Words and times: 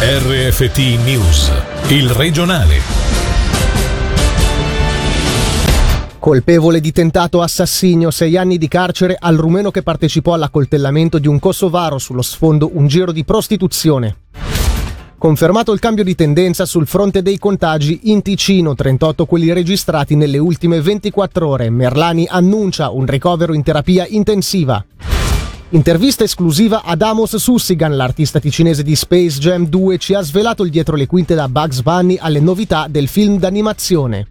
RFT 0.00 0.78
News, 1.04 1.50
il 1.88 2.08
regionale. 2.10 2.76
Colpevole 6.20 6.78
di 6.78 6.92
tentato 6.92 7.42
assassinio, 7.42 8.12
sei 8.12 8.36
anni 8.36 8.58
di 8.58 8.68
carcere 8.68 9.16
al 9.18 9.36
rumeno 9.36 9.72
che 9.72 9.82
partecipò 9.82 10.34
all'accoltellamento 10.34 11.18
di 11.18 11.26
un 11.26 11.40
kosovaro 11.40 11.98
sullo 11.98 12.22
sfondo 12.22 12.70
un 12.74 12.86
giro 12.86 13.10
di 13.10 13.24
prostituzione. 13.24 14.18
Confermato 15.18 15.72
il 15.72 15.80
cambio 15.80 16.04
di 16.04 16.14
tendenza 16.14 16.64
sul 16.64 16.86
fronte 16.86 17.20
dei 17.20 17.36
contagi, 17.36 18.02
in 18.04 18.22
Ticino 18.22 18.76
38 18.76 19.26
quelli 19.26 19.52
registrati 19.52 20.14
nelle 20.14 20.38
ultime 20.38 20.80
24 20.80 21.48
ore. 21.48 21.70
Merlani 21.70 22.24
annuncia 22.30 22.90
un 22.90 23.04
ricovero 23.04 23.52
in 23.52 23.64
terapia 23.64 24.06
intensiva. 24.08 24.80
Intervista 25.70 26.24
esclusiva 26.24 26.82
ad 26.82 27.02
Amos 27.02 27.36
Sussigan, 27.36 27.94
l'artista 27.94 28.40
ticinese 28.40 28.82
di 28.82 28.96
Space 28.96 29.38
Jam 29.38 29.66
2, 29.66 29.98
ci 29.98 30.14
ha 30.14 30.22
svelato 30.22 30.64
il 30.64 30.70
dietro 30.70 30.96
le 30.96 31.06
quinte 31.06 31.34
da 31.34 31.46
Bugs 31.46 31.82
Bunny 31.82 32.16
alle 32.18 32.40
novità 32.40 32.86
del 32.88 33.06
film 33.06 33.38
d'animazione. 33.38 34.28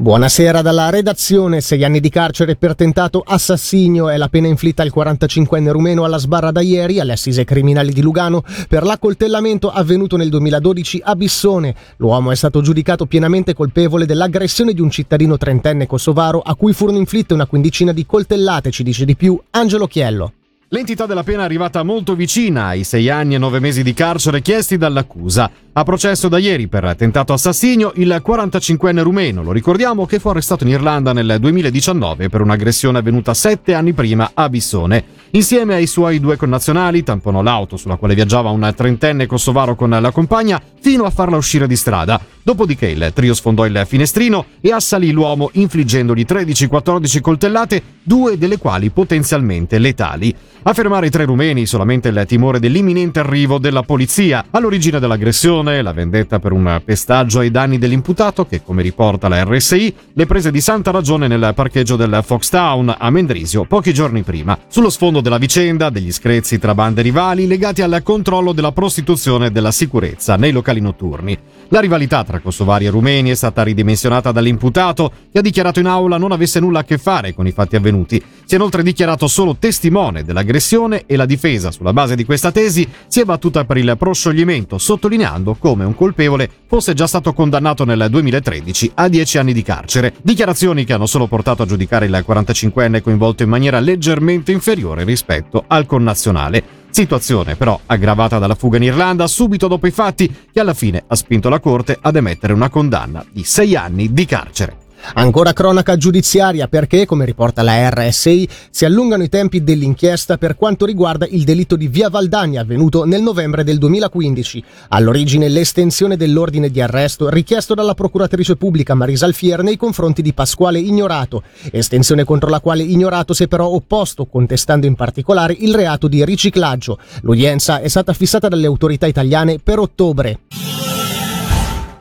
Buonasera 0.00 0.62
dalla 0.62 0.88
redazione. 0.88 1.60
Sei 1.60 1.84
anni 1.84 2.00
di 2.00 2.08
carcere 2.08 2.56
per 2.56 2.74
tentato 2.74 3.22
assassinio 3.22 4.08
è 4.08 4.16
la 4.16 4.30
pena 4.30 4.46
inflitta 4.46 4.82
al 4.82 4.90
45enne 4.96 5.70
rumeno 5.70 6.04
alla 6.04 6.16
sbarra 6.16 6.50
da 6.50 6.62
ieri 6.62 7.00
alle 7.00 7.12
assise 7.12 7.44
criminali 7.44 7.92
di 7.92 8.00
Lugano 8.00 8.42
per 8.66 8.82
l'accoltellamento 8.82 9.68
avvenuto 9.70 10.16
nel 10.16 10.30
2012 10.30 11.02
a 11.04 11.14
Bissone. 11.14 11.74
L'uomo 11.98 12.30
è 12.30 12.34
stato 12.34 12.62
giudicato 12.62 13.04
pienamente 13.04 13.52
colpevole 13.52 14.06
dell'aggressione 14.06 14.72
di 14.72 14.80
un 14.80 14.88
cittadino 14.88 15.36
trentenne 15.36 15.86
kosovaro 15.86 16.40
a 16.40 16.54
cui 16.54 16.72
furono 16.72 16.96
inflitte 16.96 17.34
una 17.34 17.44
quindicina 17.44 17.92
di 17.92 18.06
coltellate, 18.06 18.70
ci 18.70 18.82
dice 18.82 19.04
di 19.04 19.16
più 19.16 19.38
Angelo 19.50 19.86
Chiello. 19.86 20.32
L'entità 20.72 21.04
della 21.04 21.24
pena 21.24 21.42
è 21.42 21.44
arrivata 21.46 21.82
molto 21.82 22.14
vicina 22.14 22.66
ai 22.66 22.84
sei 22.84 23.10
anni 23.10 23.34
e 23.34 23.38
nove 23.38 23.58
mesi 23.58 23.82
di 23.82 23.92
carcere 23.92 24.40
chiesti 24.40 24.76
dall'accusa. 24.76 25.50
A 25.72 25.84
processo 25.84 26.26
da 26.26 26.38
ieri 26.38 26.66
per 26.66 26.96
tentato 26.96 27.32
assassinio 27.32 27.92
il 27.94 28.20
45enne 28.26 29.02
rumeno, 29.02 29.44
lo 29.44 29.52
ricordiamo, 29.52 30.04
che 30.04 30.18
fu 30.18 30.28
arrestato 30.28 30.64
in 30.64 30.70
Irlanda 30.70 31.12
nel 31.12 31.36
2019 31.38 32.28
per 32.28 32.40
un'aggressione 32.40 32.98
avvenuta 32.98 33.34
sette 33.34 33.74
anni 33.74 33.92
prima 33.92 34.32
a 34.34 34.48
Bissone. 34.48 35.04
Insieme 35.30 35.74
ai 35.74 35.86
suoi 35.86 36.18
due 36.18 36.36
connazionali 36.36 37.04
tamponò 37.04 37.40
l'auto 37.40 37.76
sulla 37.76 37.94
quale 37.94 38.16
viaggiava 38.16 38.50
un 38.50 38.72
trentenne 38.74 39.26
kosovaro 39.26 39.76
con 39.76 39.90
la 39.90 40.10
compagna 40.10 40.60
fino 40.80 41.04
a 41.04 41.10
farla 41.10 41.36
uscire 41.36 41.68
di 41.68 41.76
strada. 41.76 42.20
Dopodiché 42.42 42.88
il 42.88 43.12
trio 43.14 43.32
sfondò 43.32 43.64
il 43.64 43.84
finestrino 43.86 44.46
e 44.60 44.72
assalì 44.72 45.12
l'uomo 45.12 45.50
infliggendogli 45.52 46.24
13-14 46.26 47.20
coltellate, 47.20 47.82
due 48.02 48.36
delle 48.36 48.58
quali 48.58 48.90
potenzialmente 48.90 49.78
letali. 49.78 50.34
A 50.62 50.74
fermare 50.74 51.06
i 51.06 51.10
tre 51.10 51.24
rumeni 51.24 51.64
solamente 51.64 52.08
il 52.08 52.24
timore 52.26 52.58
dell'imminente 52.58 53.20
arrivo 53.20 53.58
della 53.58 53.82
polizia. 53.82 54.46
All'origine 54.50 54.98
dell'aggressione, 54.98 55.59
la 55.62 55.92
vendetta 55.92 56.38
per 56.38 56.52
un 56.52 56.80
pestaggio 56.84 57.40
ai 57.40 57.50
danni 57.50 57.78
dell'imputato 57.78 58.46
che, 58.46 58.62
come 58.62 58.82
riporta 58.82 59.28
la 59.28 59.44
RSI, 59.44 59.94
le 60.12 60.26
prese 60.26 60.50
di 60.50 60.60
santa 60.60 60.90
ragione 60.90 61.26
nel 61.26 61.52
parcheggio 61.54 61.96
del 61.96 62.20
Foxtown 62.24 62.94
a 62.98 63.10
Mendrisio 63.10 63.64
pochi 63.64 63.92
giorni 63.92 64.22
prima. 64.22 64.58
Sullo 64.68 64.90
sfondo 64.90 65.20
della 65.20 65.38
vicenda, 65.38 65.90
degli 65.90 66.12
screzi 66.12 66.58
tra 66.58 66.74
bande 66.74 67.02
rivali 67.02 67.46
legati 67.46 67.82
al 67.82 68.00
controllo 68.02 68.52
della 68.52 68.72
prostituzione 68.72 69.46
e 69.46 69.50
della 69.50 69.72
sicurezza 69.72 70.36
nei 70.36 70.52
locali 70.52 70.80
notturni. 70.80 71.36
La 71.68 71.80
rivalità 71.80 72.24
tra 72.24 72.40
kosovari 72.40 72.86
e 72.86 72.90
rumeni 72.90 73.30
è 73.30 73.34
stata 73.34 73.62
ridimensionata 73.62 74.32
dall'imputato, 74.32 75.12
che 75.30 75.38
ha 75.38 75.42
dichiarato 75.42 75.78
in 75.80 75.86
aula 75.86 76.16
non 76.16 76.32
avesse 76.32 76.58
nulla 76.60 76.80
a 76.80 76.84
che 76.84 76.98
fare 76.98 77.34
con 77.34 77.46
i 77.46 77.52
fatti 77.52 77.76
avvenuti. 77.76 78.22
Si 78.44 78.54
è 78.54 78.56
inoltre 78.56 78.82
dichiarato 78.82 79.28
solo 79.28 79.56
testimone 79.56 80.24
dell'aggressione 80.24 80.48
aggressione 80.50 81.04
e 81.06 81.16
la 81.16 81.26
difesa, 81.26 81.70
sulla 81.70 81.92
base 81.92 82.14
di 82.16 82.24
questa 82.24 82.52
tesi, 82.52 82.88
si 83.06 83.20
è 83.20 83.24
battuta 83.24 83.64
per 83.64 83.78
il 83.78 83.94
proscioglimento, 83.98 84.78
sottolineando 84.78 85.49
come 85.58 85.84
un 85.84 85.94
colpevole 85.94 86.48
fosse 86.66 86.94
già 86.94 87.06
stato 87.06 87.32
condannato 87.32 87.84
nel 87.84 88.06
2013 88.10 88.92
a 88.94 89.08
10 89.08 89.38
anni 89.38 89.52
di 89.52 89.62
carcere. 89.62 90.14
Dichiarazioni 90.22 90.84
che 90.84 90.92
hanno 90.92 91.06
solo 91.06 91.26
portato 91.26 91.62
a 91.62 91.66
giudicare 91.66 92.06
il 92.06 92.24
45enne 92.26 93.02
coinvolto 93.02 93.42
in 93.42 93.48
maniera 93.48 93.80
leggermente 93.80 94.52
inferiore 94.52 95.04
rispetto 95.04 95.64
al 95.66 95.86
connazionale. 95.86 96.78
Situazione 96.90 97.56
però 97.56 97.78
aggravata 97.86 98.38
dalla 98.38 98.54
fuga 98.54 98.76
in 98.76 98.82
Irlanda 98.82 99.26
subito 99.26 99.68
dopo 99.68 99.86
i 99.86 99.92
fatti 99.92 100.32
che 100.52 100.60
alla 100.60 100.74
fine 100.74 101.04
ha 101.06 101.14
spinto 101.14 101.48
la 101.48 101.60
Corte 101.60 101.96
ad 102.00 102.16
emettere 102.16 102.52
una 102.52 102.68
condanna 102.68 103.24
di 103.30 103.44
6 103.44 103.76
anni 103.76 104.12
di 104.12 104.24
carcere. 104.24 104.88
Ancora 105.14 105.52
cronaca 105.52 105.96
giudiziaria 105.96 106.68
perché, 106.68 107.06
come 107.06 107.24
riporta 107.24 107.62
la 107.62 107.88
RSI, 107.90 108.48
si 108.70 108.84
allungano 108.84 109.22
i 109.22 109.28
tempi 109.28 109.62
dell'inchiesta 109.62 110.38
per 110.38 110.56
quanto 110.56 110.84
riguarda 110.86 111.26
il 111.28 111.44
delitto 111.44 111.76
di 111.76 111.88
Via 111.88 112.08
Valdagna 112.08 112.60
avvenuto 112.60 113.04
nel 113.04 113.22
novembre 113.22 113.64
del 113.64 113.78
2015. 113.78 114.64
All'origine 114.88 115.48
l'estensione 115.48 116.16
dell'ordine 116.16 116.70
di 116.70 116.80
arresto 116.80 117.28
richiesto 117.28 117.74
dalla 117.74 117.94
procuratrice 117.94 118.56
pubblica 118.56 118.94
Marisa 118.94 119.26
Alfier 119.26 119.62
nei 119.62 119.76
confronti 119.76 120.22
di 120.22 120.32
Pasquale 120.32 120.78
Ignorato, 120.78 121.42
estensione 121.70 122.24
contro 122.24 122.48
la 122.48 122.60
quale 122.60 122.82
Ignorato 122.82 123.34
si 123.34 123.44
è 123.44 123.48
però 123.48 123.66
opposto, 123.66 124.26
contestando 124.26 124.86
in 124.86 124.94
particolare 124.94 125.56
il 125.58 125.74
reato 125.74 126.08
di 126.08 126.24
riciclaggio. 126.24 126.98
L'udienza 127.22 127.80
è 127.80 127.88
stata 127.88 128.12
fissata 128.12 128.48
dalle 128.48 128.66
autorità 128.66 129.06
italiane 129.06 129.58
per 129.58 129.78
ottobre. 129.78 130.40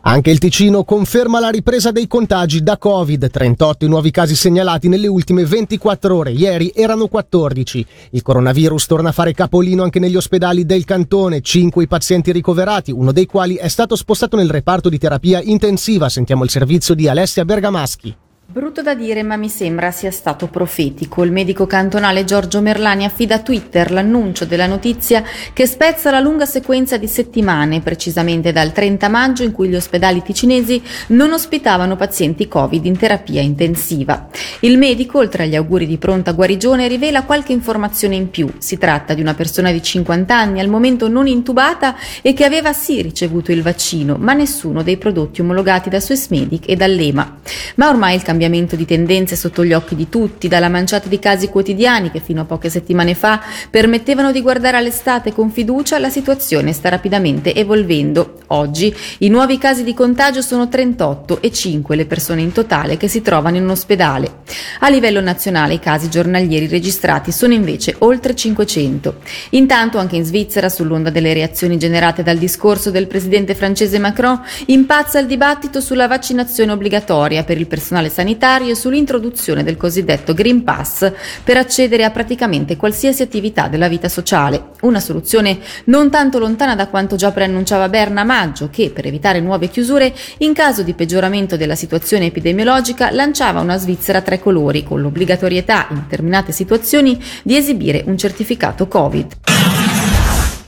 Anche 0.02 0.32
il 0.32 0.40
Ticino 0.40 0.86
conferma 0.86 1.42
la 1.42 1.50
ripresa 1.50 1.92
dei 1.92 2.08
contagi 2.08 2.64
da 2.64 2.78
Covid, 2.78 3.30
38 3.30 3.84
i 3.84 3.90
nuovi 3.90 4.12
casi 4.12 4.34
segnalati 4.34 4.88
nelle 4.88 5.08
ultime 5.08 5.44
24 5.46 6.16
ore, 6.16 6.32
ieri 6.32 6.72
erano 6.74 7.08
14. 7.08 7.86
Il 8.12 8.22
coronavirus 8.22 8.86
torna 8.86 9.10
a 9.10 9.12
fare 9.12 9.34
capolino 9.34 9.84
anche 9.84 10.00
negli 10.00 10.16
ospedali 10.16 10.66
del 10.66 10.86
cantone, 10.86 11.42
5 11.42 11.84
i 11.84 11.88
pazienti 11.88 12.32
ricoverati, 12.32 12.92
uno 12.92 13.12
dei 13.12 13.26
quali 13.26 13.56
è 13.56 13.68
stato 13.68 13.98
spostato 13.98 14.38
nel 14.38 14.50
reparto 14.50 14.88
di 14.88 14.98
terapia 14.98 15.42
intensiva, 15.42 16.08
sentiamo 16.08 16.46
il 16.46 16.50
servizio 16.50 16.96
di 16.96 17.10
Alessia 17.10 17.44
Bergamaschi. 17.44 18.16
Brutto 18.52 18.82
da 18.82 18.96
dire, 18.96 19.22
ma 19.22 19.36
mi 19.36 19.48
sembra 19.48 19.92
sia 19.92 20.10
stato 20.10 20.48
profetico. 20.48 21.24
Il 21.24 21.32
medico 21.32 21.68
cantonale 21.68 22.24
Giorgio 22.24 22.62
Merlani 22.62 23.06
affida 23.06 23.36
a 23.36 23.40
Twitter 23.42 23.92
l'annuncio 23.92 24.44
della 24.46 24.66
notizia 24.66 25.24
che 25.54 25.68
spezza 25.68 26.10
la 26.10 26.20
lunga 26.20 26.48
sequenza 26.48 26.98
di 26.98 27.06
settimane, 27.06 27.82
precisamente 27.82 28.52
dal 28.52 28.72
30 28.72 29.08
maggio 29.08 29.44
in 29.44 29.52
cui 29.52 29.70
gli 29.70 29.76
ospedali 29.76 30.24
ticinesi 30.24 30.82
non 31.10 31.32
ospitavano 31.32 31.96
pazienti 31.96 32.48
Covid 32.48 32.84
in 32.86 32.98
terapia 32.98 33.40
intensiva. 33.40 34.30
Il 34.62 34.80
medico, 34.80 35.20
oltre 35.20 35.44
agli 35.44 35.56
auguri 35.56 35.86
di 35.86 36.00
pronta 36.00 36.32
guarigione, 36.32 36.88
rivela 36.88 37.26
qualche 37.26 37.52
informazione 37.52 38.16
in 38.16 38.32
più. 38.32 38.52
Si 38.58 38.80
tratta 38.80 39.14
di 39.14 39.22
una 39.22 39.36
persona 39.36 39.72
di 39.72 39.84
50 39.84 40.36
anni, 40.36 40.60
al 40.60 40.70
momento 40.70 41.08
non 41.08 41.28
intubata 41.28 41.96
e 42.24 42.34
che 42.34 42.46
aveva 42.46 42.74
sì 42.74 43.00
ricevuto 43.04 43.52
il 43.52 43.62
vaccino, 43.62 44.16
ma 44.18 44.34
nessuno 44.34 44.82
dei 44.82 44.98
prodotti 44.98 45.42
omologati 45.42 45.88
da 45.88 46.00
Swissmedic 46.00 46.68
e 46.68 46.76
dall'EMA. 46.76 47.38
Ma 47.76 47.90
ormai 47.90 48.16
il 48.16 48.24
cambiamento 48.24 48.38
di 48.48 48.86
tendenze 48.86 49.36
sotto 49.36 49.66
gli 49.66 49.74
occhi 49.74 49.96
di 49.96 50.08
tutti, 50.08 50.48
dalla 50.48 50.70
manciata 50.70 51.10
di 51.10 51.20
casi 51.20 51.50
quotidiani 51.50 52.10
che 52.10 52.20
fino 52.20 52.42
a 52.42 52.46
poche 52.46 52.70
settimane 52.70 53.14
fa 53.14 53.42
permettevano 53.70 54.32
di 54.32 54.42
guardare 54.42 54.78
all'estate 54.78 55.34
con 55.34 55.52
fiducia, 55.52 56.00
la 56.00 56.10
situazione 56.10 56.72
sta 56.72 56.90
rapidamente 56.90 57.54
evolvendo. 57.54 58.36
Oggi 58.48 58.96
i 59.20 59.30
nuovi 59.30 59.58
casi 59.58 59.84
di 59.84 59.94
contagio 59.94 60.42
sono 60.42 60.70
38 60.70 61.42
e 61.42 61.52
5 61.52 61.96
le 61.96 62.06
persone 62.06 62.42
in 62.42 62.54
totale 62.54 62.96
che 62.96 63.10
si 63.10 63.22
trovano 63.22 63.58
in 63.58 63.68
ospedale. 63.68 64.38
A 64.80 64.90
livello 64.90 65.20
nazionale 65.20 65.74
i 65.74 65.80
casi 65.80 66.10
giornalieri 66.10 66.68
registrati 66.68 67.32
sono 67.32 67.54
invece 67.54 67.96
oltre 68.00 68.34
500. 68.36 69.18
Intanto 69.52 69.98
anche 69.98 70.16
in 70.16 70.24
Svizzera, 70.24 70.70
sull'onda 70.70 71.10
delle 71.10 71.34
reazioni 71.34 71.78
generate 71.78 72.24
dal 72.24 72.38
discorso 72.38 72.90
del 72.90 73.08
presidente 73.08 73.54
francese 73.54 74.00
Macron, 74.00 74.42
impazza 74.68 75.20
il 75.20 75.28
dibattito 75.28 75.82
sulla 75.82 76.08
vaccinazione 76.08 76.72
obbligatoria 76.72 77.44
per 77.44 77.58
il 77.58 77.68
personale 77.68 78.08
sanitario 78.10 78.28
sanitario 78.30 78.76
sull'introduzione 78.76 79.64
del 79.64 79.76
cosiddetto 79.76 80.36
Green 80.36 80.64
Pass 80.64 81.12
per 81.44 81.58
accedere 81.58 82.04
a 82.04 82.12
praticamente 82.12 82.78
qualsiasi 82.78 83.24
attività 83.24 83.68
della 83.68 83.88
vita 83.88 84.08
sociale. 84.08 84.70
Una 84.82 85.00
soluzione 85.00 85.58
non 85.86 86.12
tanto 86.12 86.38
lontana 86.38 86.76
da 86.76 86.90
quanto 86.90 87.16
già 87.16 87.32
preannunciava 87.32 87.90
Berna 87.90 88.22
a 88.22 88.26
maggio, 88.26 88.70
che 88.70 88.92
per 88.92 89.08
evitare 89.08 89.40
nuove 89.40 89.70
chiusure, 89.70 90.14
in 90.40 90.54
caso 90.54 90.84
di 90.84 90.94
peggioramento 90.94 91.58
della 91.58 91.76
situazione 91.76 92.28
epidemiologica, 92.28 93.10
lanciava 93.10 93.62
una 93.62 93.78
Svizzera 93.78 94.20
a 94.20 94.22
tre 94.22 94.40
colori, 94.40 94.84
con 94.84 95.02
l'obbligatorietà 95.02 95.88
in 95.90 96.02
determinate 96.02 96.52
situazioni 96.52 97.20
di 97.42 97.56
esibire 97.56 98.04
un 98.06 98.16
certificato 98.16 98.88
Covid. 98.88 99.69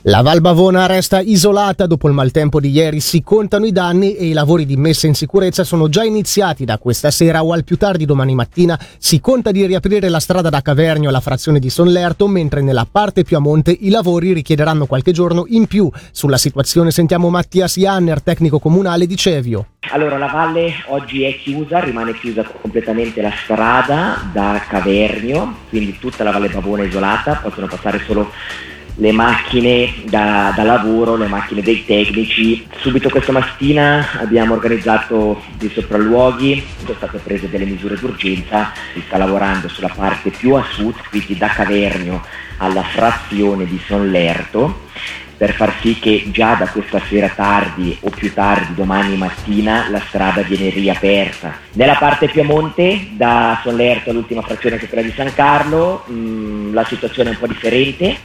La 0.05 0.23
Val 0.23 0.41
Bavona 0.41 0.87
resta 0.87 1.19
isolata 1.19 1.85
dopo 1.85 2.07
il 2.07 2.15
maltempo 2.15 2.59
di 2.59 2.71
ieri, 2.71 2.99
si 2.99 3.21
contano 3.21 3.67
i 3.67 3.71
danni 3.71 4.15
e 4.15 4.25
i 4.25 4.33
lavori 4.33 4.65
di 4.65 4.75
messa 4.75 5.05
in 5.05 5.13
sicurezza 5.13 5.63
sono 5.63 5.89
già 5.89 6.03
iniziati 6.03 6.65
da 6.65 6.79
questa 6.79 7.11
sera 7.11 7.43
o 7.43 7.53
al 7.53 7.63
più 7.63 7.77
tardi 7.77 8.05
domani 8.05 8.33
mattina. 8.33 8.79
Si 8.97 9.19
conta 9.19 9.51
di 9.51 9.63
riaprire 9.63 10.09
la 10.09 10.19
strada 10.19 10.49
da 10.49 10.61
Cavernio 10.61 11.09
alla 11.09 11.19
frazione 11.19 11.59
di 11.59 11.69
Sonlerto, 11.69 12.27
mentre 12.27 12.63
nella 12.63 12.87
parte 12.91 13.21
più 13.23 13.37
a 13.37 13.39
monte 13.41 13.77
i 13.79 13.89
lavori 13.89 14.33
richiederanno 14.33 14.87
qualche 14.87 15.11
giorno 15.11 15.45
in 15.49 15.67
più. 15.67 15.87
Sulla 16.09 16.37
situazione 16.37 16.89
sentiamo 16.89 17.29
Mattias 17.29 17.77
Janner, 17.77 18.23
tecnico 18.23 18.57
comunale 18.57 19.05
di 19.05 19.15
Cevio. 19.15 19.67
Allora, 19.91 20.17
la 20.17 20.31
valle 20.33 20.73
oggi 20.87 21.25
è 21.25 21.37
chiusa, 21.37 21.79
rimane 21.79 22.15
chiusa 22.15 22.41
completamente 22.41 23.21
la 23.21 23.33
strada 23.43 24.31
da 24.33 24.59
Cavernio, 24.67 25.57
quindi 25.69 25.99
tutta 25.99 26.23
la 26.23 26.31
Valle 26.31 26.49
Bavona 26.49 26.81
è 26.81 26.87
isolata, 26.87 27.35
possono 27.35 27.67
passare 27.67 28.01
solo 28.03 28.31
le 28.95 29.11
macchine 29.11 29.93
da, 30.05 30.53
da, 30.55 30.63
lavoro, 30.63 31.15
le 31.15 31.27
macchine 31.27 31.61
dei 31.61 31.85
tecnici. 31.85 32.65
Subito 32.77 33.09
questa 33.09 33.31
mattina 33.31 34.19
abbiamo 34.19 34.53
organizzato 34.53 35.41
dei 35.57 35.69
sopralluoghi, 35.69 36.63
sono 36.79 36.93
state 36.95 37.17
prese 37.19 37.49
delle 37.49 37.65
misure 37.65 37.95
d'urgenza, 37.95 38.71
si 38.93 39.01
sta 39.05 39.17
lavorando 39.17 39.67
sulla 39.67 39.91
parte 39.93 40.29
più 40.29 40.53
a 40.53 40.65
sud, 40.71 40.95
quindi 41.09 41.37
da 41.37 41.47
Cavernio 41.47 42.23
alla 42.57 42.83
frazione 42.83 43.65
di 43.65 43.79
Sonlerto 43.85 44.89
per 45.41 45.55
far 45.55 45.73
sì 45.81 45.97
che 45.97 46.25
già 46.27 46.53
da 46.53 46.67
questa 46.67 47.01
sera 47.09 47.27
tardi 47.29 47.97
o 48.01 48.11
più 48.11 48.31
tardi 48.31 48.75
domani 48.75 49.17
mattina 49.17 49.89
la 49.89 49.99
strada 50.07 50.43
viene 50.43 50.69
riaperta. 50.69 51.57
Nella 51.71 51.95
parte 51.95 52.27
più 52.27 52.41
a 52.41 52.43
monte, 52.43 53.07
da 53.13 53.59
Sonlerto 53.63 54.11
all'ultima 54.11 54.43
frazione 54.43 54.77
che 54.77 54.85
è 54.85 54.87
quella 54.87 55.03
di 55.03 55.13
San 55.15 55.33
Carlo, 55.33 56.03
mh, 56.05 56.13
mm, 56.13 56.73
la 56.75 56.85
situazione 56.85 57.29
è 57.29 57.33
un 57.33 57.39
po' 57.39 57.47
differente, 57.47 58.15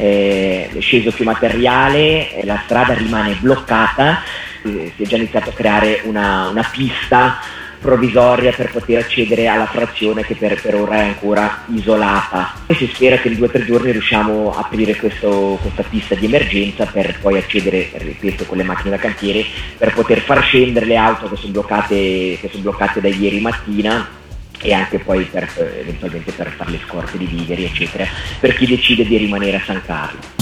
eh, 0.00 0.70
è 0.72 0.80
sceso 0.80 1.12
più 1.12 1.26
materiale, 1.26 2.40
la 2.44 2.62
strada 2.64 2.94
rimane 2.94 3.36
bloccata, 3.38 4.22
eh, 4.64 4.92
si 4.96 5.02
è 5.02 5.06
già 5.06 5.16
iniziato 5.16 5.50
a 5.50 5.52
creare 5.52 6.00
una, 6.04 6.48
una 6.48 6.66
pista 6.72 7.38
provvisoria 7.78 8.52
per 8.52 8.70
poter 8.70 8.98
accedere 8.98 9.46
alla 9.46 9.66
frazione 9.66 10.22
che 10.22 10.34
per, 10.34 10.60
per 10.60 10.74
ora 10.74 10.96
è 10.96 11.04
ancora 11.04 11.64
isolata. 11.74 12.54
E 12.66 12.74
si 12.74 12.90
spera 12.92 13.16
che 13.16 13.28
in 13.28 13.36
due 13.36 13.46
o 13.46 13.50
tre 13.50 13.64
giorni 13.66 13.92
riusciamo 13.92 14.54
a 14.54 14.60
aprire 14.60 14.96
questo, 14.96 15.58
questa 15.60 15.82
pista 15.82 16.14
di 16.14 16.24
emergenza 16.24 16.86
per 16.86 17.18
poi 17.20 17.36
accedere, 17.36 17.90
ripeto, 17.92 18.44
con 18.44 18.56
le 18.56 18.64
macchine 18.64 18.90
da 18.90 18.96
cantiere, 18.96 19.44
per 19.76 19.92
poter 19.92 20.20
far 20.20 20.42
scendere 20.42 20.86
le 20.86 20.96
auto 20.96 21.28
che 21.28 21.36
sono 21.36 21.52
bloccate, 21.52 22.38
che 22.40 22.48
sono 22.50 22.62
bloccate 22.62 23.02
da 23.02 23.08
ieri 23.08 23.40
mattina 23.40 24.18
e 24.62 24.72
anche 24.72 24.98
poi 24.98 25.24
per, 25.24 25.48
eventualmente 25.78 26.32
per 26.32 26.50
fare 26.50 26.70
le 26.70 26.80
scorte 26.86 27.18
di 27.18 27.26
viveri, 27.26 27.64
eccetera, 27.64 28.06
per 28.38 28.54
chi 28.54 28.66
decide 28.66 29.04
di 29.04 29.16
rimanere 29.16 29.56
a 29.56 29.62
San 29.64 29.82
Carlo. 29.84 30.39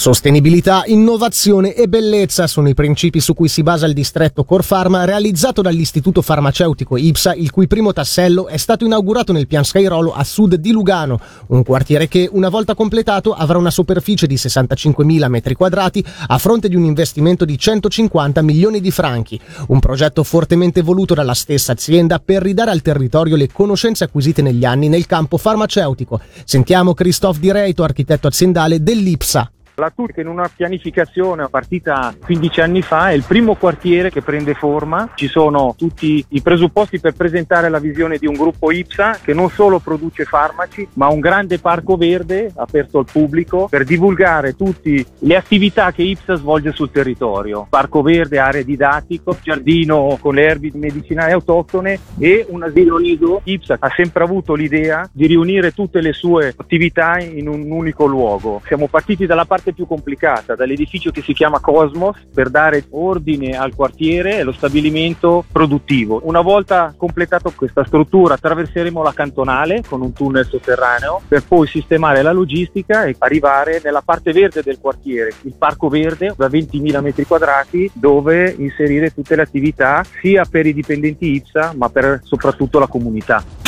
Sostenibilità, 0.00 0.84
innovazione 0.86 1.74
e 1.74 1.86
bellezza 1.86 2.46
sono 2.46 2.70
i 2.70 2.74
principi 2.74 3.20
su 3.20 3.34
cui 3.34 3.48
si 3.48 3.62
basa 3.62 3.84
il 3.84 3.92
distretto 3.92 4.44
Corfarma 4.44 5.04
realizzato 5.04 5.60
dall'Istituto 5.60 6.22
Farmaceutico 6.22 6.96
IPSA, 6.96 7.34
il 7.34 7.50
cui 7.50 7.66
primo 7.66 7.92
tassello 7.92 8.48
è 8.48 8.56
stato 8.56 8.86
inaugurato 8.86 9.34
nel 9.34 9.46
Pian 9.46 9.62
Scairolo 9.62 10.14
a 10.14 10.24
sud 10.24 10.54
di 10.54 10.70
Lugano, 10.70 11.20
un 11.48 11.62
quartiere 11.62 12.08
che, 12.08 12.26
una 12.32 12.48
volta 12.48 12.74
completato, 12.74 13.34
avrà 13.34 13.58
una 13.58 13.70
superficie 13.70 14.26
di 14.26 14.36
65.000 14.36 15.28
metri 15.28 15.52
quadrati 15.52 16.02
a 16.28 16.38
fronte 16.38 16.70
di 16.70 16.76
un 16.76 16.84
investimento 16.84 17.44
di 17.44 17.58
150 17.58 18.40
milioni 18.40 18.80
di 18.80 18.90
franchi, 18.90 19.38
un 19.66 19.80
progetto 19.80 20.24
fortemente 20.24 20.80
voluto 20.80 21.12
dalla 21.12 21.34
stessa 21.34 21.72
azienda 21.72 22.18
per 22.20 22.40
ridare 22.40 22.70
al 22.70 22.80
territorio 22.80 23.36
le 23.36 23.52
conoscenze 23.52 24.04
acquisite 24.04 24.40
negli 24.40 24.64
anni 24.64 24.88
nel 24.88 25.04
campo 25.04 25.36
farmaceutico. 25.36 26.22
Sentiamo 26.46 26.94
Christophe 26.94 27.38
Direito, 27.38 27.82
architetto 27.82 28.28
aziendale 28.28 28.82
dell'IPSA. 28.82 29.50
La 29.80 29.88
Turca 29.88 30.20
in 30.20 30.26
una 30.26 30.46
pianificazione 30.54 31.48
partita 31.48 32.14
15 32.22 32.60
anni 32.60 32.82
fa 32.82 33.08
è 33.08 33.14
il 33.14 33.24
primo 33.26 33.54
quartiere 33.54 34.10
che 34.10 34.20
prende 34.20 34.52
forma, 34.52 35.12
ci 35.14 35.26
sono 35.26 35.74
tutti 35.74 36.22
i 36.28 36.42
presupposti 36.42 37.00
per 37.00 37.14
presentare 37.14 37.70
la 37.70 37.78
visione 37.78 38.18
di 38.18 38.26
un 38.26 38.34
gruppo 38.34 38.70
IPSA 38.70 39.20
che 39.22 39.32
non 39.32 39.48
solo 39.48 39.78
produce 39.78 40.26
farmaci 40.26 40.86
ma 40.94 41.08
un 41.08 41.18
grande 41.18 41.58
parco 41.60 41.96
verde 41.96 42.52
aperto 42.54 42.98
al 42.98 43.06
pubblico 43.10 43.68
per 43.70 43.84
divulgare 43.84 44.54
tutte 44.54 45.02
le 45.18 45.36
attività 45.36 45.92
che 45.92 46.02
IPSA 46.02 46.34
svolge 46.34 46.72
sul 46.72 46.90
territorio. 46.90 47.66
Parco 47.70 48.02
verde, 48.02 48.38
area 48.38 48.62
didattico, 48.62 49.38
giardino 49.40 50.18
con 50.20 50.34
le 50.34 50.42
erbe 50.42 50.70
medicinali 50.74 51.32
autoctone 51.32 51.98
e 52.18 52.44
un 52.50 52.64
asilo 52.64 52.98
nido. 52.98 53.40
IPSA 53.44 53.78
ha 53.80 53.92
sempre 53.96 54.24
avuto 54.24 54.52
l'idea 54.52 55.08
di 55.10 55.26
riunire 55.26 55.72
tutte 55.72 56.02
le 56.02 56.12
sue 56.12 56.52
attività 56.54 57.18
in 57.18 57.48
un 57.48 57.70
unico 57.70 58.04
luogo. 58.04 58.60
Siamo 58.66 58.86
partiti 58.86 59.24
dalla 59.24 59.46
parte 59.46 59.68
parte 59.70 59.72
più 59.72 59.86
complicata, 59.86 60.54
dall'edificio 60.54 61.10
che 61.10 61.22
si 61.22 61.32
chiama 61.32 61.60
Cosmos 61.60 62.16
per 62.32 62.50
dare 62.50 62.84
ordine 62.90 63.56
al 63.56 63.74
quartiere 63.74 64.38
e 64.38 64.42
lo 64.42 64.52
stabilimento 64.52 65.44
produttivo. 65.50 66.20
Una 66.24 66.40
volta 66.40 66.94
completato 66.96 67.52
questa 67.54 67.84
struttura 67.84 68.34
attraverseremo 68.34 69.02
la 69.02 69.12
cantonale 69.12 69.82
con 69.86 70.00
un 70.02 70.12
tunnel 70.12 70.46
sotterraneo 70.46 71.20
per 71.26 71.44
poi 71.46 71.66
sistemare 71.66 72.22
la 72.22 72.32
logistica 72.32 73.04
e 73.04 73.14
arrivare 73.18 73.80
nella 73.82 74.02
parte 74.02 74.32
verde 74.32 74.62
del 74.62 74.78
quartiere, 74.80 75.32
il 75.42 75.54
parco 75.56 75.88
verde 75.88 76.34
da 76.36 76.48
20.000 76.48 77.00
metri 77.00 77.24
quadrati 77.24 77.90
dove 77.92 78.54
inserire 78.58 79.12
tutte 79.12 79.36
le 79.36 79.42
attività 79.42 80.04
sia 80.20 80.44
per 80.44 80.66
i 80.66 80.74
dipendenti 80.74 81.34
IPSA 81.34 81.72
ma 81.76 81.88
per 81.88 82.20
soprattutto 82.22 82.78
la 82.78 82.86
comunità. 82.86 83.59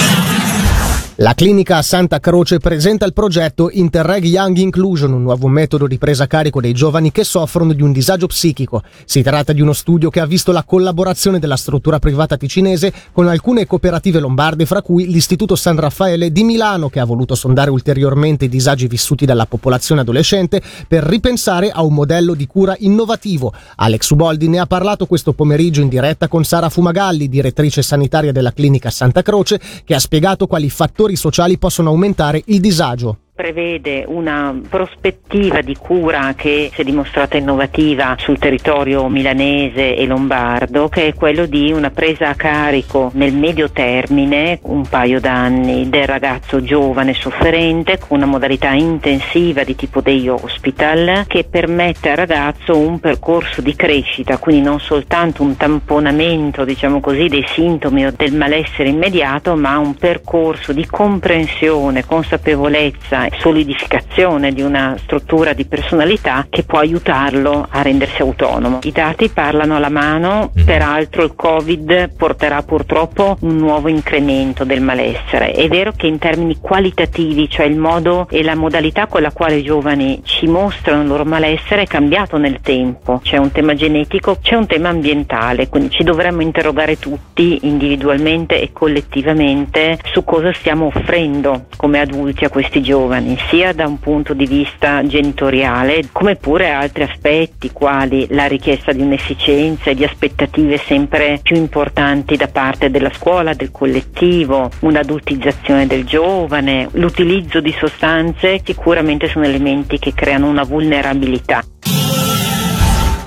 La 1.23 1.35
clinica 1.35 1.83
Santa 1.83 2.19
Croce 2.19 2.59
presenta 2.59 3.07
il 3.07 3.13
progetto 3.13 3.71
Interreg 3.71 4.25
Young 4.25 4.57
Inclusion, 4.57 5.13
un 5.13 5.23
nuovo 5.23 5.47
metodo 5.47 5.87
di 5.87 5.97
presa 5.97 6.25
a 6.25 6.27
carico 6.27 6.61
dei 6.61 6.73
giovani 6.73 7.13
che 7.13 7.23
soffrono 7.23 7.75
di 7.75 7.83
un 7.83 7.93
disagio 7.93 8.27
psichico. 8.27 8.83
Si 9.05 9.23
tratta 9.23 9.53
di 9.53 9.61
uno 9.61 9.73
studio 9.73 10.11
che 10.11 10.19
ha 10.19 10.27
visto 10.27 10.51
la 10.51 10.65
collaborazione 10.65 11.39
della 11.39 11.55
struttura 11.55 12.01
privata 12.01 12.37
ticinese 12.37 12.93
con 13.13 13.29
alcune 13.29 13.69
cooperative 13.69 14.19
lombarde, 14.19 14.67
fra 14.67 14.83
cui 14.83 15.07
l'Istituto 15.07 15.55
San 15.55 15.77
Raffaele 15.77 16.33
di 16.33 16.43
Milano, 16.43 16.89
che 16.89 16.99
ha 16.99 17.05
voluto 17.05 17.37
sondare 17.37 17.71
ulteriormente 17.71 18.47
i 18.47 18.49
disagi 18.49 18.89
vissuti 18.89 19.25
dalla 19.25 19.47
popolazione 19.47 20.01
adolescente 20.01 20.61
per 20.89 21.05
ripensare 21.05 21.71
a 21.71 21.85
un 21.85 21.95
modello 21.95 22.35
di 22.35 22.49
cura 22.49 22.75
innovativo. 22.81 23.53
Alex 23.77 24.11
Uboldi 24.11 24.49
ne 24.49 24.59
ha 24.59 24.67
parlato 24.67 25.07
questo 25.07 25.35
pomeriggio 25.35 25.83
in 25.83 25.89
diretta 25.89 26.27
con 26.27 26.43
Sara 26.43 26.69
Fumagalli, 26.69 27.29
direttrice 27.29 27.81
sanitaria 27.81 28.33
della 28.33 28.53
clinica 28.53 28.91
Santa 28.91 29.23
Croce, 29.23 29.61
che 29.85 29.95
ha 29.95 30.01
spiegato 30.01 30.49
quali 30.49 30.69
fattori 30.69 31.11
sociali 31.17 31.59
possono 31.59 31.91
aumentare 31.91 32.43
il 32.47 32.61
disagio 32.61 33.19
prevede 33.35 34.05
una 34.07 34.55
prospettiva 34.69 35.63
di 35.63 35.75
cura 35.75 36.35
che 36.37 36.71
si 36.73 36.83
è 36.83 36.85
dimostrata 36.85 37.39
innovativa 37.39 38.15
sul 38.19 38.39
territorio 38.39 39.09
milanese 39.09 39.97
e 39.97 40.05
lombardo, 40.05 40.89
che 40.91 41.09
è 41.09 41.15
quello 41.15 41.47
di 41.47 41.73
una 41.73 41.91
presa 41.91 42.29
a 42.29 42.35
carico 42.35 43.11
nel 43.15 43.35
medio 43.35 43.71
termine, 43.71 44.59
un 44.65 44.87
paio 44.87 45.19
d'anni, 45.19 45.89
del 45.89 46.07
ragazzo 46.07 46.63
giovane 46.63 47.15
sofferente 47.15 47.99
con 47.99 48.19
una 48.19 48.27
modalità 48.27 48.73
intensiva 48.73 49.65
di 49.65 49.75
tipo 49.77 50.03
day 50.03 50.29
hospital 50.29 51.25
che 51.27 51.45
permette 51.45 52.11
al 52.11 52.17
ragazzo 52.17 52.77
un 52.77 53.01
percorso 53.01 53.63
di 53.63 53.75
crescita, 53.75 54.37
quindi 54.37 54.63
non 54.63 54.79
soltanto 54.79 55.43
un 55.43 55.57
tamponamento, 55.57 56.65
diciamo 56.65 57.01
così, 57.01 57.29
dei 57.29 57.47
sintomi 57.47 58.05
o 58.05 58.13
del 58.15 58.35
malessere 58.35 58.91
immediato, 58.91 59.57
ma 59.57 59.79
un 59.79 59.95
percorso 59.95 60.75
di 60.75 60.85
comprensione, 60.85 62.05
consapevolezza 62.05 63.22
solidificazione 63.39 64.53
di 64.53 64.63
una 64.63 64.97
struttura 64.99 65.53
di 65.53 65.65
personalità 65.65 66.47
che 66.49 66.63
può 66.65 66.79
aiutarlo 66.79 67.67
a 67.69 67.83
rendersi 67.83 68.23
autonomo. 68.23 68.81
I 68.83 68.93
dati 68.93 69.29
parlano 69.29 69.77
alla 69.77 69.89
mano, 69.89 70.51
mm. 70.59 70.65
peraltro 70.65 71.23
il 71.23 71.35
Covid 71.35 72.15
porterà 72.17 72.63
purtroppo 72.63 73.37
un 73.41 73.57
nuovo 73.57 73.89
incremento 73.89 74.65
del 74.65 74.81
malessere. 74.81 75.53
È 75.53 75.69
vero 75.69 75.93
che 75.97 76.07
in 76.07 76.19
termini 76.19 76.59
qualitativi, 76.61 77.49
cioè 77.49 77.67
il 77.67 77.79
modo 77.79 78.27
e 78.31 78.43
la 78.43 78.55
modalità 78.55 79.07
con 79.07 79.23
la 79.23 79.33
quale 79.33 79.57
i 79.57 79.63
giovani 79.63 80.21
ci 80.25 80.47
mostrano 80.47 81.03
il 81.03 81.09
loro 81.09 81.25
malessere 81.25 81.83
è 81.83 81.87
cambiato 81.87 82.39
nel 82.39 82.61
tempo. 82.61 83.21
C'è 83.23 83.37
un 83.37 83.53
tema 83.53 83.75
genetico, 83.75 84.39
c'è 84.41 84.55
un 84.55 84.67
tema 84.67 84.89
ambientale, 84.89 85.69
quindi 85.69 85.91
ci 85.91 86.03
dovremmo 86.03 86.43
interrogare 86.43 86.99
tutti 86.99 87.61
individualmente 87.63 88.61
e 88.61 88.73
collettivamente 88.73 89.99
su 90.13 90.25
cosa 90.25 90.53
stiamo 90.53 90.87
offrendo 90.87 91.67
come 91.77 92.01
adulti 92.01 92.45
a 92.45 92.51
questi 92.51 92.83
giovani 92.83 93.12
giovani, 93.13 93.37
sia 93.49 93.73
da 93.73 93.87
un 93.87 93.99
punto 93.99 94.33
di 94.33 94.47
vista 94.47 95.07
genitoriale, 95.07 96.09
come 96.13 96.37
pure 96.37 96.71
altri 96.71 97.03
aspetti 97.03 97.71
quali 97.71 98.27
la 98.31 98.47
richiesta 98.47 98.93
di 98.93 99.03
un'efficienza 99.03 99.91
e 99.91 99.95
di 99.95 100.05
aspettative 100.05 100.79
sempre 100.79 101.39
più 101.43 101.57
importanti 101.57 102.37
da 102.37 102.49
parte 102.49 102.91
della 102.91 103.13
scuola, 103.13 103.53
del 103.53 103.71
collettivo, 103.71 104.71
un'adultizzazione 104.81 105.87
del 105.87 106.05
giovane, 106.05 106.89
l'utilizzo 106.93 107.61
di 107.61 107.75
sostanze 107.77 108.61
sicuramente 108.65 109.29
sono 109.29 109.45
elementi 109.45 109.99
che 109.99 110.15
creano 110.15 110.49
una 110.49 110.65
vulnerabilità. 110.65 111.63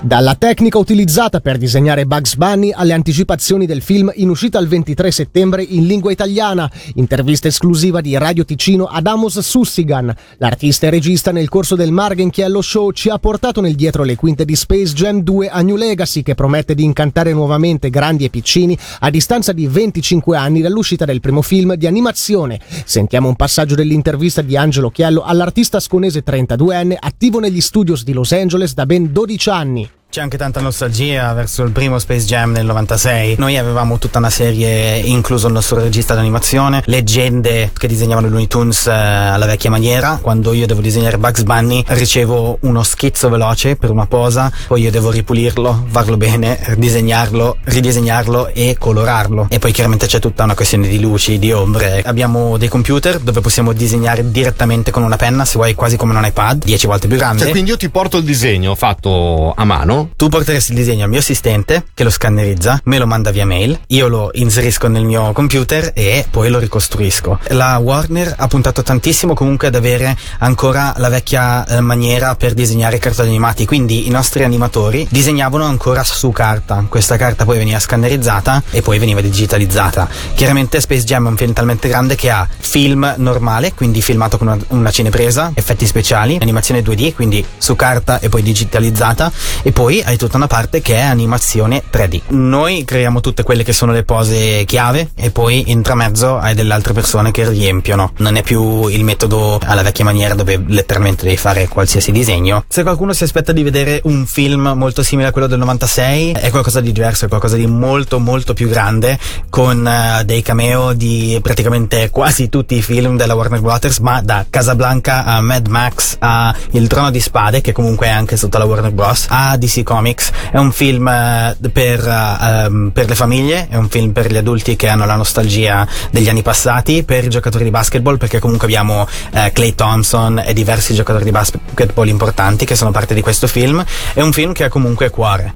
Dalla 0.01 0.35
tecnica 0.35 0.77
utilizzata 0.77 1.39
per 1.39 1.57
disegnare 1.57 2.05
Bugs 2.05 2.35
Bunny 2.35 2.71
alle 2.71 2.93
anticipazioni 2.93 3.65
del 3.65 3.81
film 3.81 4.11
in 4.15 4.29
uscita 4.29 4.59
il 4.59 4.67
23 4.67 5.09
settembre 5.09 5.63
in 5.63 5.87
lingua 5.87 6.11
italiana, 6.11 6.69
intervista 6.93 7.47
esclusiva 7.47 8.01
di 8.01 8.15
Radio 8.15 8.45
Ticino 8.45 8.85
ad 8.85 9.07
Amos 9.07 9.39
Sussigan. 9.39 10.13
L'artista 10.37 10.85
e 10.85 10.89
regista 10.91 11.31
nel 11.31 11.49
corso 11.49 11.75
del 11.75 11.91
Margenchiello 11.91 12.61
Show 12.61 12.91
ci 12.91 13.09
ha 13.09 13.17
portato 13.17 13.61
nel 13.61 13.73
dietro 13.73 14.03
le 14.03 14.15
quinte 14.15 14.45
di 14.45 14.55
Space 14.55 14.93
Jam 14.93 15.21
2 15.21 15.49
a 15.49 15.61
New 15.61 15.75
Legacy 15.75 16.21
che 16.21 16.35
promette 16.35 16.75
di 16.75 16.83
incantare 16.83 17.33
nuovamente 17.33 17.89
grandi 17.89 18.25
e 18.25 18.29
piccini 18.29 18.77
a 18.99 19.09
distanza 19.09 19.53
di 19.53 19.65
25 19.65 20.37
anni 20.37 20.61
dall'uscita 20.61 21.05
del 21.05 21.19
primo 21.19 21.41
film 21.41 21.73
di 21.73 21.87
animazione. 21.87 22.59
Sentiamo 22.85 23.27
un 23.27 23.35
passaggio 23.35 23.73
dell'intervista 23.73 24.43
di 24.43 24.55
Angelo 24.55 24.91
Chiello 24.91 25.23
all'artista 25.23 25.79
sconese 25.79 26.23
32enne 26.23 26.95
attivo 26.99 27.39
negli 27.39 27.61
studios 27.61 28.03
di 28.03 28.13
Los 28.13 28.33
Angeles 28.33 28.75
da 28.75 28.85
ben 28.85 29.11
12 29.11 29.49
anni 29.49 29.93
C'è 30.15 30.21
anche 30.21 30.37
tanta 30.37 30.61
nostalgia 30.61 31.33
verso 31.33 31.61
il 31.63 31.71
primo 31.71 31.99
Space 31.99 32.25
Jam 32.25 32.51
nel 32.51 32.65
96. 32.65 33.35
Noi 33.37 33.57
avevamo 33.57 33.97
tutta 33.97 34.19
una 34.19 34.29
serie, 34.29 34.97
incluso 34.99 35.47
il 35.47 35.51
nostro 35.51 35.81
regista 35.81 36.13
d'animazione, 36.13 36.81
leggende 36.85 37.73
che 37.77 37.85
disegnavano 37.85 38.29
Looney 38.29 38.47
Tunes 38.47 38.87
eh, 38.87 38.91
alla 38.93 39.45
vecchia 39.45 39.69
maniera. 39.69 40.17
Quando 40.21 40.53
io 40.53 40.67
devo 40.67 40.79
disegnare 40.79 41.17
Bugs 41.17 41.43
Bunny, 41.43 41.83
ricevo 41.87 42.59
uno 42.61 42.81
schizzo 42.83 43.27
veloce 43.27 43.75
per 43.75 43.89
una 43.89 44.05
posa, 44.05 44.49
poi 44.67 44.83
io 44.83 44.89
devo 44.89 45.11
ripulirlo, 45.11 45.85
farlo 45.89 46.15
bene, 46.15 46.61
disegnarlo, 46.77 47.57
ridisegnarlo 47.65 48.51
e 48.53 48.77
colorarlo. 48.79 49.47
E 49.49 49.59
poi 49.59 49.73
chiaramente 49.73 50.07
c'è 50.07 50.19
tutta 50.19 50.45
una 50.45 50.55
questione 50.55 50.87
di 50.87 51.01
luci, 51.01 51.39
di 51.39 51.51
ombre. 51.51 52.01
Abbiamo 52.05 52.55
dei 52.55 52.69
computer 52.69 53.19
dove 53.19 53.41
possiamo 53.41 53.73
disegnare 53.73 54.31
direttamente 54.31 54.91
con 54.91 55.03
una 55.03 55.17
penna, 55.17 55.43
se 55.43 55.57
vuoi 55.57 55.73
quasi 55.73 55.97
come 55.97 56.17
un 56.17 56.23
iPad, 56.23 56.63
10 56.63 56.87
volte 56.87 57.09
più 57.09 57.17
grande. 57.17 57.41
Cioè, 57.41 57.51
quindi 57.51 57.71
io 57.71 57.75
ti 57.75 57.89
porto 57.89 58.15
il 58.15 58.23
disegno 58.23 58.75
fatto 58.75 59.53
a 59.53 59.65
mano. 59.65 60.03
Tu 60.15 60.29
porteresti 60.29 60.71
il 60.71 60.77
disegno 60.77 61.03
al 61.03 61.09
mio 61.09 61.19
assistente 61.19 61.85
che 61.93 62.03
lo 62.03 62.09
scannerizza, 62.09 62.81
me 62.85 62.97
lo 62.97 63.07
manda 63.07 63.31
via 63.31 63.45
mail, 63.45 63.79
io 63.87 64.07
lo 64.07 64.29
inserisco 64.33 64.87
nel 64.87 65.03
mio 65.03 65.31
computer 65.31 65.91
e 65.93 66.25
poi 66.29 66.49
lo 66.49 66.59
ricostruisco. 66.59 67.39
La 67.49 67.77
Warner 67.77 68.33
ha 68.37 68.47
puntato 68.47 68.83
tantissimo 68.83 69.33
comunque 69.33 69.67
ad 69.67 69.75
avere 69.75 70.15
ancora 70.39 70.93
la 70.97 71.09
vecchia 71.09 71.65
eh, 71.65 71.81
maniera 71.81 72.35
per 72.35 72.53
disegnare 72.53 72.97
cartoni 72.97 73.29
animati, 73.29 73.65
quindi 73.65 74.07
i 74.07 74.09
nostri 74.09 74.43
animatori 74.43 75.07
disegnavano 75.09 75.65
ancora 75.65 76.03
su 76.03 76.31
carta. 76.31 76.85
Questa 76.87 77.17
carta 77.17 77.45
poi 77.45 77.57
veniva 77.57 77.79
scannerizzata 77.79 78.63
e 78.71 78.81
poi 78.81 78.99
veniva 78.99 79.21
digitalizzata. 79.21 80.07
Chiaramente 80.33 80.81
Space 80.81 81.03
Jam 81.03 81.25
è 81.25 81.29
un 81.29 81.37
film 81.37 81.53
talmente 81.53 81.87
grande 81.87 82.15
che 82.15 82.29
ha 82.29 82.47
film 82.57 83.13
normale, 83.17 83.73
quindi 83.73 84.01
filmato 84.01 84.37
con 84.37 84.47
una, 84.47 84.57
una 84.69 84.91
cinepresa, 84.91 85.51
effetti 85.53 85.85
speciali, 85.85 86.37
animazione 86.41 86.81
2D, 86.81 87.13
quindi 87.13 87.45
su 87.57 87.75
carta 87.75 88.19
e 88.19 88.29
poi 88.29 88.41
digitalizzata 88.41 89.31
e 89.61 89.71
poi 89.71 89.94
hai 90.03 90.17
tutta 90.17 90.37
una 90.37 90.47
parte 90.47 90.81
che 90.81 90.95
è 90.95 91.01
animazione 91.01 91.83
3D. 91.91 92.21
Noi 92.29 92.83
creiamo 92.85 93.21
tutte 93.21 93.43
quelle 93.43 93.63
che 93.63 93.73
sono 93.73 93.91
le 93.91 94.03
pose 94.03 94.63
chiave 94.65 95.11
e 95.15 95.31
poi 95.31 95.71
intramezzo 95.71 96.37
hai 96.37 96.53
delle 96.53 96.73
altre 96.73 96.93
persone 96.93 97.31
che 97.31 97.47
riempiono. 97.47 98.11
Non 98.17 98.35
è 98.35 98.43
più 98.43 98.87
il 98.87 99.03
metodo 99.03 99.59
alla 99.63 99.81
vecchia 99.81 100.03
maniera 100.03 100.33
dove 100.33 100.63
letteralmente 100.67 101.23
devi 101.23 101.37
fare 101.37 101.67
qualsiasi 101.67 102.11
disegno. 102.11 102.65
Se 102.67 102.83
qualcuno 102.83 103.13
si 103.13 103.23
aspetta 103.23 103.51
di 103.51 103.63
vedere 103.63 104.01
un 104.03 104.25
film 104.25 104.73
molto 104.75 105.03
simile 105.03 105.29
a 105.29 105.31
quello 105.31 105.47
del 105.47 105.59
96, 105.59 106.31
è 106.33 106.49
qualcosa 106.49 106.81
di 106.81 106.91
diverso, 106.91 107.25
è 107.25 107.27
qualcosa 107.27 107.55
di 107.55 107.67
molto 107.67 108.19
molto 108.19 108.53
più 108.53 108.67
grande 108.67 109.17
con 109.49 109.85
uh, 109.85 110.23
dei 110.23 110.41
cameo 110.41 110.93
di 110.93 111.39
praticamente 111.41 112.09
quasi 112.09 112.49
tutti 112.49 112.75
i 112.75 112.81
film 112.81 113.17
della 113.17 113.35
Warner 113.35 113.61
Brothers, 113.61 113.99
ma 113.99 114.21
da 114.21 114.45
Casablanca 114.49 115.23
a 115.23 115.41
Mad 115.41 115.67
Max 115.67 116.15
a 116.19 116.55
Il 116.71 116.87
Trono 116.87 117.11
di 117.11 117.19
Spade, 117.19 117.61
che 117.61 117.71
comunque 117.71 118.07
è 118.07 118.09
anche 118.09 118.37
sotto 118.37 118.57
la 118.57 118.65
Warner 118.65 118.91
Bros, 118.91 119.27
a 119.29 119.57
DC 119.57 119.83
Comics. 119.85 120.31
È 120.51 120.57
un 120.57 120.73
film 120.73 121.05
uh, 121.05 121.69
per, 121.71 122.05
uh, 122.05 122.67
um, 122.67 122.89
per 122.91 123.07
le 123.07 123.15
famiglie, 123.15 123.69
è 123.69 123.77
un 123.77 123.87
film 123.87 124.11
per 124.11 124.29
gli 124.29 124.35
adulti 124.35 124.75
che 124.75 124.89
hanno 124.89 125.05
la 125.05 125.15
nostalgia 125.15 125.87
degli 126.11 126.27
anni 126.27 126.41
passati, 126.41 127.03
per 127.03 127.23
i 127.23 127.29
giocatori 127.29 127.63
di 127.63 127.69
basketball, 127.69 128.17
perché 128.17 128.39
comunque 128.39 128.67
abbiamo 128.67 129.07
Clay 129.53 129.75
Thompson 129.75 130.43
e 130.45 130.51
diversi 130.51 130.93
giocatori 130.93 131.23
di 131.23 131.31
basketball 131.31 132.09
importanti 132.09 132.65
che 132.65 132.75
sono 132.75 132.91
parte 132.91 133.13
di 133.13 133.21
questo 133.21 133.47
film. 133.47 133.81
È 134.13 134.21
un 134.21 134.33
film 134.33 134.51
che 134.51 134.65
ha 134.65 134.69
comunque 134.69 135.09
cuore. 135.09 135.55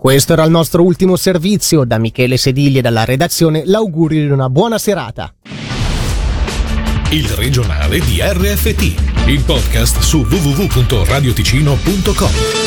Questo 0.00 0.32
era 0.32 0.44
il 0.44 0.50
nostro 0.50 0.82
ultimo 0.82 1.16
servizio. 1.16 1.84
Da 1.84 1.98
Michele 1.98 2.38
Sedilli 2.38 2.78
e 2.78 2.80
dalla 2.80 3.04
redazione 3.04 3.64
l'augurio 3.66 4.24
di 4.24 4.30
una 4.30 4.48
buona 4.48 4.78
serata. 4.78 5.34
Il 7.10 7.28
regionale 7.28 7.98
di 7.98 8.22
RFT, 8.22 8.94
il 9.26 9.42
podcast 9.44 9.98
su 9.98 10.20
www.radioticino.com. 10.20 12.59